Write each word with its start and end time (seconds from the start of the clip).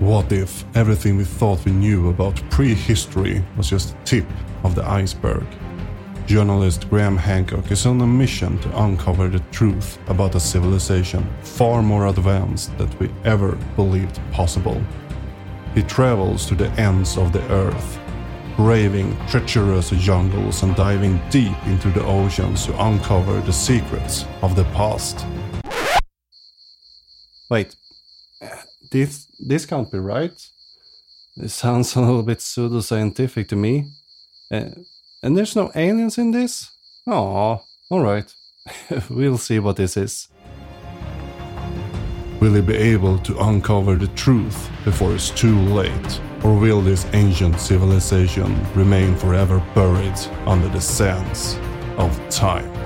What 0.00 0.32
if 0.32 0.64
everything 0.74 1.18
we 1.18 1.24
thought 1.24 1.62
we 1.66 1.72
knew 1.72 2.08
about 2.08 2.42
prehistory 2.48 3.44
was 3.54 3.68
just 3.68 3.90
the 3.90 4.04
tip 4.04 4.26
of 4.64 4.74
the 4.74 4.82
iceberg? 4.82 5.44
Journalist 6.26 6.88
Graham 6.88 7.18
Hancock 7.18 7.70
is 7.70 7.84
on 7.84 8.00
a 8.00 8.06
mission 8.06 8.58
to 8.60 8.82
uncover 8.82 9.28
the 9.28 9.44
truth 9.52 9.98
about 10.08 10.34
a 10.34 10.40
civilization 10.40 11.28
far 11.42 11.82
more 11.82 12.06
advanced 12.06 12.78
than 12.78 12.88
we 12.98 13.10
ever 13.24 13.56
believed 13.76 14.18
possible. 14.32 14.82
He 15.74 15.82
travels 15.82 16.46
to 16.46 16.54
the 16.54 16.70
ends 16.80 17.18
of 17.18 17.34
the 17.34 17.46
earth, 17.52 17.98
braving 18.56 19.14
treacherous 19.26 19.90
jungles 19.90 20.62
and 20.62 20.74
diving 20.76 21.20
deep 21.28 21.66
into 21.66 21.90
the 21.90 22.06
oceans 22.06 22.64
to 22.64 22.86
uncover 22.86 23.38
the 23.42 23.52
secrets 23.52 24.24
of 24.40 24.56
the 24.56 24.64
past. 24.72 25.26
Wait, 27.50 27.76
this 28.90 29.26
this 29.38 29.66
can't 29.66 29.90
be 29.90 29.98
right. 29.98 30.38
This 31.36 31.54
sounds 31.54 31.96
a 31.96 32.00
little 32.00 32.22
bit 32.22 32.38
pseudoscientific 32.38 33.48
to 33.48 33.56
me. 33.56 33.90
Uh, 34.50 34.70
and 35.22 35.36
there's 35.36 35.56
no 35.56 35.70
aliens 35.74 36.18
in 36.18 36.30
this? 36.30 36.70
Oh, 37.06 37.62
alright. 37.90 38.32
we'll 39.10 39.38
see 39.38 39.58
what 39.58 39.76
this 39.76 39.96
is. 39.96 40.28
Will 42.40 42.54
he 42.54 42.62
be 42.62 42.74
able 42.74 43.18
to 43.18 43.38
uncover 43.38 43.96
the 43.96 44.08
truth 44.08 44.70
before 44.84 45.12
it's 45.14 45.30
too 45.30 45.58
late? 45.58 46.20
Or 46.42 46.54
will 46.54 46.80
this 46.80 47.06
ancient 47.12 47.60
civilization 47.60 48.66
remain 48.74 49.14
forever 49.14 49.62
buried 49.74 50.18
under 50.46 50.68
the 50.68 50.80
sands 50.80 51.58
of 51.98 52.18
time? 52.30 52.79